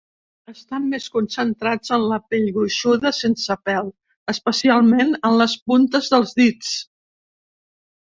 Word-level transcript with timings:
Estan 0.51 0.85
més 0.93 1.03
concentrats 1.17 1.93
en 1.97 2.07
la 2.13 2.19
pell 2.33 2.49
gruixuda 2.57 3.13
sense 3.19 3.59
pèl, 3.69 3.93
especialment 4.35 5.15
en 5.23 5.41
les 5.45 5.59
puntes 5.71 6.13
dels 6.17 6.39
dits. 6.45 6.77